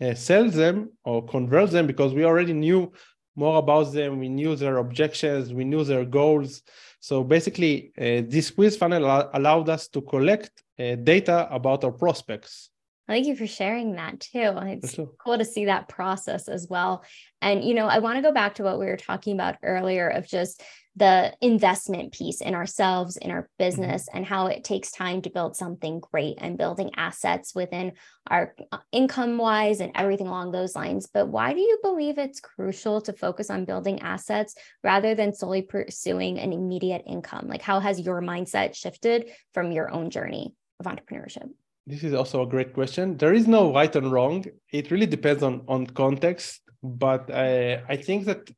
[0.00, 2.92] uh, sell them or convert them because we already knew
[3.36, 4.20] more about them.
[4.20, 6.62] We knew their objections, we knew their goals.
[7.04, 12.70] So basically, uh, this quiz funnel allowed us to collect uh, data about our prospects.
[13.06, 14.54] Thank you for sharing that too.
[14.62, 15.10] It's sure.
[15.22, 17.04] cool to see that process as well.
[17.42, 20.08] And, you know, I want to go back to what we were talking about earlier
[20.08, 20.62] of just
[20.96, 23.64] the investment piece in ourselves, in our mm-hmm.
[23.64, 24.18] business, mm-hmm.
[24.18, 27.92] and how it takes time to build something great and building assets within
[28.28, 31.06] our uh, income wise and everything along those lines.
[31.12, 35.60] But why do you believe it's crucial to focus on building assets rather than solely
[35.60, 37.48] pursuing an immediate income?
[37.48, 41.50] Like, how has your mindset shifted from your own journey of entrepreneurship?
[41.86, 43.16] This is also a great question.
[43.18, 44.44] There is no right and wrong.
[44.72, 46.60] It really depends on on context.
[46.82, 48.50] But I I think that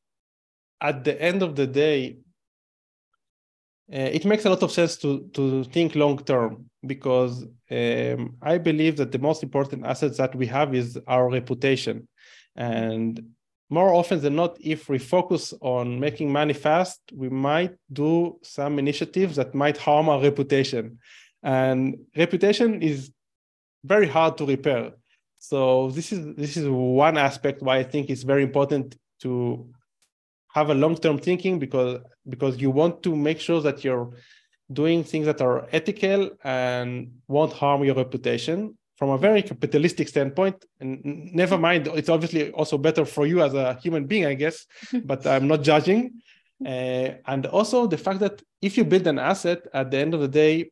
[0.81, 2.19] at the end of the day,
[3.93, 8.59] uh, it makes a lot of sense to to think long term because um, I
[8.59, 12.07] believe that the most important assets that we have is our reputation,
[12.55, 13.21] and
[13.71, 18.79] more often than not, if we focus on making money fast, we might do some
[18.79, 20.99] initiatives that might harm our reputation,
[21.43, 23.11] and reputation is
[23.87, 24.93] very hard to repair.
[25.39, 29.69] So this is this is one aspect why I think it's very important to
[30.57, 34.11] have a long-term thinking because because you want to make sure that you're
[34.73, 40.65] doing things that are ethical and won't harm your reputation from a very capitalistic standpoint
[40.81, 40.91] and
[41.43, 44.67] never mind it's obviously also better for you as a human being i guess
[45.05, 46.01] but i'm not judging
[46.65, 50.21] uh, and also the fact that if you build an asset at the end of
[50.21, 50.71] the day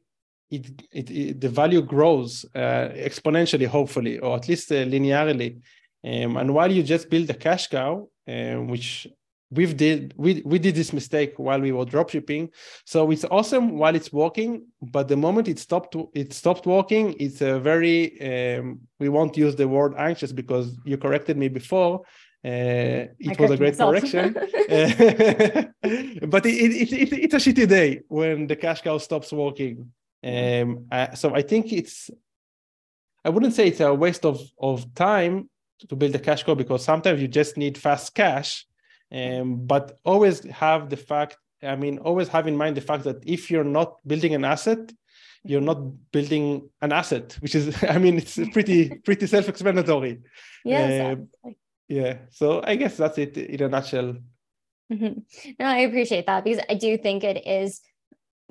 [0.50, 5.60] it, it, it the value grows uh, exponentially hopefully or at least uh, linearly.
[6.04, 9.06] Um, and while you just build a cash cow um, which
[9.50, 12.50] we've did we, we did this mistake while we were dropshipping.
[12.84, 17.40] So it's awesome while it's working but the moment it stopped it stopped working it's
[17.40, 22.02] a very um, we won't use the word anxious because you corrected me before.
[22.44, 23.90] Uh, it was a great myself.
[23.90, 24.34] correction.
[26.30, 29.90] But it, it, it, it's a shitty day when the cash cow stops working
[30.24, 32.10] um, uh, so i think it's
[33.24, 35.48] i wouldn't say it's a waste of, of time
[35.88, 38.66] to build a cash cow because sometimes you just need fast cash
[39.14, 43.22] um, but always have the fact, I mean, always have in mind the fact that
[43.24, 44.92] if you're not building an asset,
[45.44, 45.78] you're not
[46.10, 50.20] building an asset, which is, I mean, it's pretty, pretty self-explanatory.
[50.64, 51.18] Yes.
[51.44, 51.50] Uh,
[51.88, 52.18] yeah.
[52.30, 54.16] So I guess that's it in a nutshell.
[54.92, 55.52] Mm-hmm.
[55.60, 57.80] No, I appreciate that because I do think it is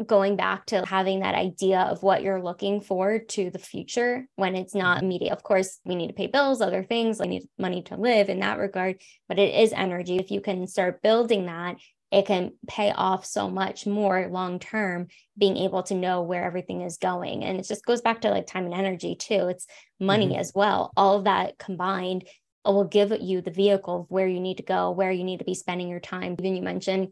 [0.05, 4.55] going back to having that idea of what you're looking for to the future when
[4.55, 5.05] it's not mm-hmm.
[5.05, 5.33] immediate.
[5.33, 8.39] Of course, we need to pay bills, other things, we need money to live in
[8.39, 10.17] that regard, but it is energy.
[10.17, 11.77] If you can start building that,
[12.11, 16.81] it can pay off so much more long term, being able to know where everything
[16.81, 17.43] is going.
[17.43, 19.47] And it just goes back to like time and energy too.
[19.47, 19.65] It's
[19.99, 20.39] money mm-hmm.
[20.39, 20.91] as well.
[20.95, 22.27] All of that combined
[22.65, 25.45] will give you the vehicle of where you need to go, where you need to
[25.45, 26.35] be spending your time.
[26.37, 27.09] Even you mentioned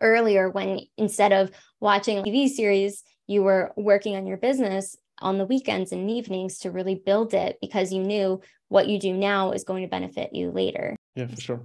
[0.00, 5.38] earlier when instead of watching a TV series, you were working on your business on
[5.38, 9.52] the weekends and evenings to really build it because you knew what you do now
[9.52, 10.96] is going to benefit you later.
[11.14, 11.62] Yeah, for sure.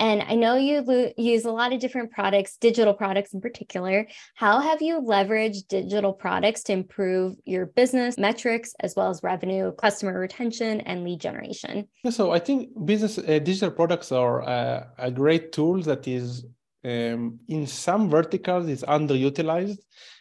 [0.00, 4.08] And I know you lo- use a lot of different products, digital products in particular.
[4.34, 9.72] How have you leveraged digital products to improve your business metrics as well as revenue,
[9.72, 11.86] customer retention, and lead generation?
[12.02, 16.44] Yeah, so I think business uh, digital products are uh, a great tool that is
[16.84, 19.78] um, in some verticals is underutilized.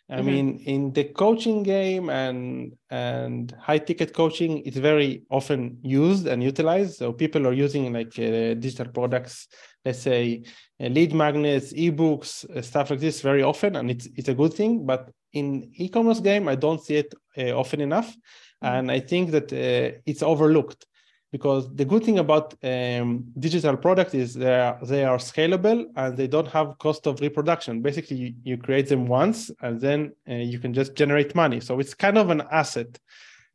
[0.09, 0.25] I mm-hmm.
[0.25, 6.43] mean, in the coaching game and and high ticket coaching, it's very often used and
[6.43, 6.95] utilized.
[6.95, 9.47] So people are using like uh, digital products,
[9.85, 10.43] let's say
[10.81, 14.53] uh, lead magnets, ebooks, uh, stuff like this very often, and it's it's a good
[14.53, 14.85] thing.
[14.85, 18.67] But in e-commerce game, I don't see it uh, often enough, mm-hmm.
[18.67, 20.85] and I think that uh, it's overlooked
[21.33, 26.15] because the good thing about um, digital products is they are, they are scalable and
[26.15, 27.81] they don't have cost of reproduction.
[27.81, 31.59] Basically, you, you create them once and then uh, you can just generate money.
[31.59, 32.99] So it's kind of an asset.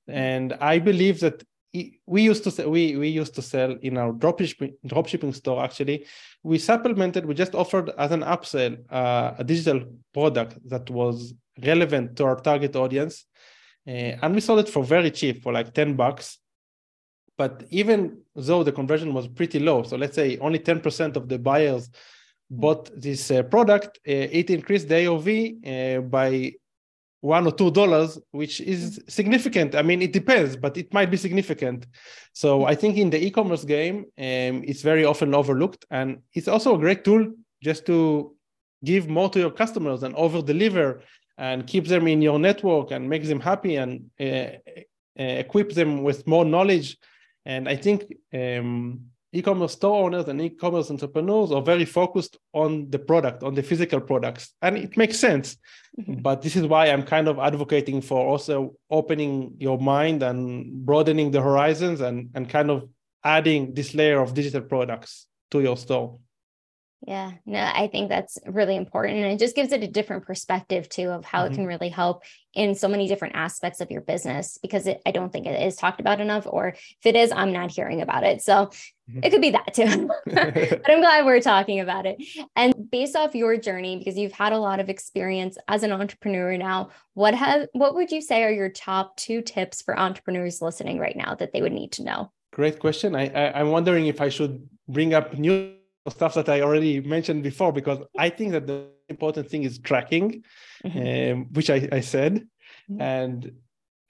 [0.08, 1.44] And I believe that
[2.06, 5.62] we used to sell, we we used to sell in our dropshipping dropshipping store.
[5.62, 6.06] Actually,
[6.42, 7.26] we supplemented.
[7.26, 9.80] We just offered as an upsell uh, a digital
[10.12, 11.34] product that was
[11.70, 13.26] relevant to our target audience,
[13.86, 16.38] uh, and we sold it for very cheap, for like ten bucks
[17.38, 21.38] but even though the conversion was pretty low, so let's say only 10% of the
[21.38, 21.88] buyers
[22.50, 26.52] bought this uh, product, uh, it increased the AOV uh, by
[27.20, 29.74] one or two dollars, which is significant.
[29.74, 31.86] I mean, it depends, but it might be significant.
[32.32, 36.74] So I think in the e-commerce game, um, it's very often overlooked, and it's also
[36.74, 38.34] a great tool just to
[38.84, 41.02] give more to your customers and over deliver
[41.36, 46.02] and keep them in your network and make them happy and uh, uh, equip them
[46.02, 46.96] with more knowledge
[47.44, 49.00] and I think um,
[49.32, 54.00] e-commerce store owners and e-commerce entrepreneurs are very focused on the product, on the physical
[54.00, 55.56] products, and it makes sense.
[55.98, 56.22] Mm-hmm.
[56.22, 61.30] But this is why I'm kind of advocating for also opening your mind and broadening
[61.30, 62.88] the horizons and and kind of
[63.24, 66.18] adding this layer of digital products to your store.
[67.06, 69.18] Yeah, no, I think that's really important.
[69.18, 71.52] And it just gives it a different perspective too of how mm-hmm.
[71.52, 72.24] it can really help
[72.54, 75.76] in so many different aspects of your business because it, I don't think it is
[75.76, 78.42] talked about enough, or if it is, I'm not hearing about it.
[78.42, 79.20] So mm-hmm.
[79.22, 80.10] it could be that too.
[80.26, 82.20] but I'm glad we're talking about it.
[82.56, 86.56] And based off your journey, because you've had a lot of experience as an entrepreneur
[86.56, 90.98] now, what have what would you say are your top two tips for entrepreneurs listening
[90.98, 92.32] right now that they would need to know?
[92.52, 93.14] Great question.
[93.14, 95.77] I, I I'm wondering if I should bring up new
[96.10, 100.44] stuff that I already mentioned before because I think that the important thing is tracking,
[100.84, 101.32] mm-hmm.
[101.32, 102.46] um, which I, I said,
[102.90, 103.00] mm-hmm.
[103.00, 103.52] and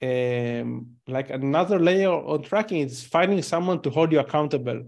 [0.01, 4.83] um, like another layer on tracking is finding someone to hold you accountable.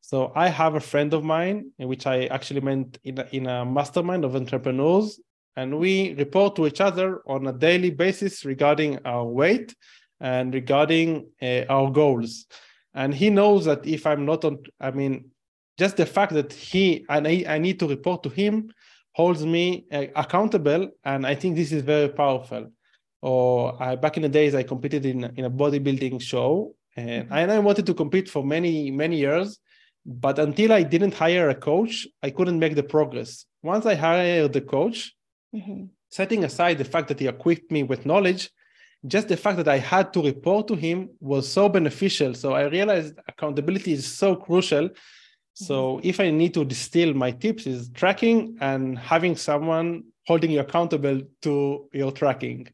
[0.00, 3.64] So I have a friend of mine, which I actually met in a, in a
[3.64, 5.20] mastermind of entrepreneurs,
[5.56, 9.74] and we report to each other on a daily basis regarding our weight
[10.20, 12.46] and regarding uh, our goals.
[12.94, 15.30] And he knows that if I'm not on, I mean,
[15.78, 18.70] just the fact that he and I, I need to report to him
[19.12, 22.70] holds me uh, accountable, and I think this is very powerful
[23.22, 27.32] or I, back in the days I competed in in a bodybuilding show, and mm-hmm.
[27.32, 29.58] I, and I wanted to compete for many many years,
[30.04, 33.46] but until I didn't hire a coach, I couldn't make the progress.
[33.62, 35.14] Once I hired the coach,
[35.54, 35.84] mm-hmm.
[36.10, 38.50] setting aside the fact that he equipped me with knowledge,
[39.06, 42.34] just the fact that I had to report to him was so beneficial.
[42.34, 44.90] So I realized accountability is so crucial.
[45.56, 46.08] So mm-hmm.
[46.08, 51.22] if I need to distill my tips is tracking and having someone holding you accountable
[51.42, 52.68] to your tracking.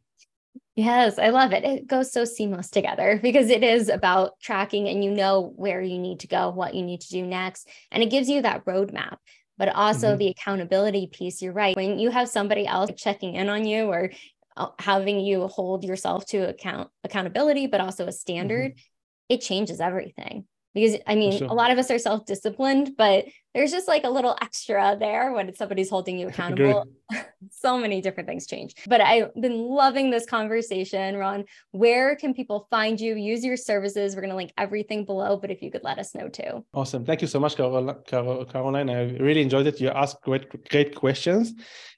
[0.74, 1.62] Yes, I love it.
[1.62, 5.96] It goes so seamless together because it is about tracking and you know where you
[5.96, 7.68] need to go, what you need to do next.
[7.92, 9.18] And it gives you that roadmap,
[9.58, 10.18] but also mm-hmm.
[10.18, 11.40] the accountability piece.
[11.40, 11.76] You're right.
[11.76, 14.10] When you have somebody else checking in on you or
[14.56, 18.80] uh, having you hold yourself to account accountability, but also a standard, mm-hmm.
[19.28, 21.48] it changes everything because I mean, sure.
[21.48, 25.32] a lot of us are self disciplined, but there's just like a little extra there
[25.32, 26.86] when somebody's holding you accountable.
[27.50, 28.74] so many different things change.
[28.86, 31.44] But I've been loving this conversation, Ron.
[31.72, 33.16] Where can people find you?
[33.16, 34.14] Use your services.
[34.14, 36.64] We're going to link everything below, but if you could let us know too.
[36.72, 37.04] Awesome.
[37.04, 38.90] Thank you so much, Caroline.
[38.90, 39.80] I really enjoyed it.
[39.80, 41.52] You asked great, great questions.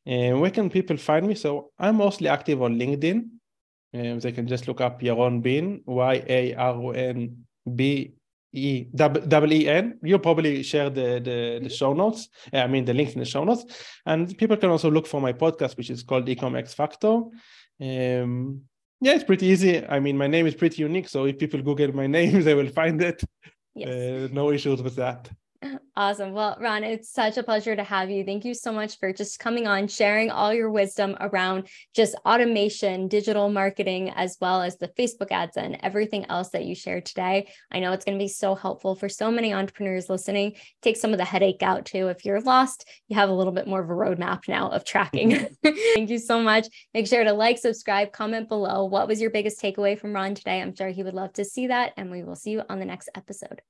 [0.07, 1.35] And where can people find me?
[1.35, 3.29] So I'm mostly active on LinkedIn.
[3.95, 7.45] Um, they can just look up Yaron Been, Y A R O N
[7.77, 8.15] B
[8.55, 9.99] E double E N.
[10.03, 12.29] You'll probably share the, the, the show notes.
[12.53, 13.65] I mean the links in the show notes.
[14.07, 17.23] And people can also look for my podcast, which is called Ecom X Factor.
[17.81, 18.63] Um,
[19.01, 19.85] yeah, it's pretty easy.
[19.87, 22.69] I mean, my name is pretty unique, so if people Google my name, they will
[22.69, 23.23] find it.
[23.75, 23.89] Yes.
[23.89, 25.29] Uh, no issues with that.
[25.97, 26.33] Awesome.
[26.33, 28.25] Well, Ron, it's such a pleasure to have you.
[28.25, 33.07] Thank you so much for just coming on, sharing all your wisdom around just automation,
[33.09, 37.49] digital marketing, as well as the Facebook ads and everything else that you shared today.
[37.71, 40.55] I know it's going to be so helpful for so many entrepreneurs listening.
[40.83, 42.09] Take some of the headache out too.
[42.09, 45.31] If you're lost, you have a little bit more of a roadmap now of tracking.
[45.31, 45.77] Mm-hmm.
[45.95, 46.67] Thank you so much.
[46.93, 48.85] Make sure to like, subscribe, comment below.
[48.85, 50.61] What was your biggest takeaway from Ron today?
[50.61, 51.93] I'm sure he would love to see that.
[51.97, 53.63] And we will see you on the next episode.